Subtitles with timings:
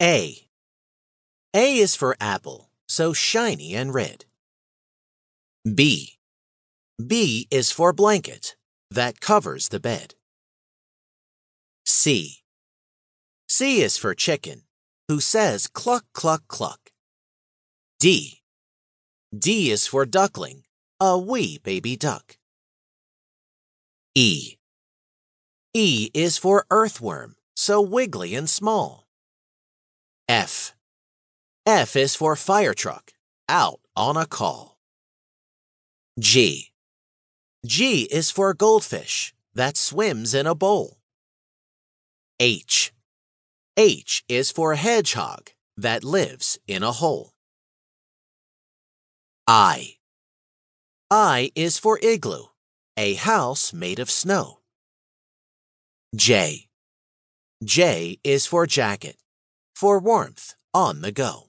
[0.00, 0.46] A.
[1.54, 4.26] A is for apple, so shiny and red.
[5.64, 6.18] B.
[7.04, 8.54] B is for blanket,
[8.92, 10.14] that covers the bed.
[11.84, 12.44] C.
[13.48, 14.62] C is for chicken,
[15.08, 16.92] who says cluck, cluck, cluck.
[17.98, 18.42] D.
[19.36, 20.62] D is for duckling,
[21.00, 22.38] a wee baby duck.
[24.14, 24.58] E.
[25.74, 29.07] E is for earthworm, so wiggly and small.
[30.28, 30.74] F.
[31.64, 33.12] F is for fire truck,
[33.48, 34.78] out on a call.
[36.20, 36.72] G.
[37.64, 40.98] G is for goldfish that swims in a bowl.
[42.38, 42.92] H.
[43.78, 47.32] H is for hedgehog that lives in a hole.
[49.46, 49.94] I.
[51.10, 52.48] I is for igloo,
[52.98, 54.58] a house made of snow.
[56.14, 56.68] J.
[57.64, 59.16] J is for jacket,
[59.78, 61.47] for warmth on the go.